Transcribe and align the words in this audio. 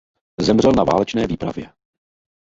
Zemřel 0.41 0.71
na 0.71 0.83
válečné 0.83 1.27
výpravě. 1.27 1.73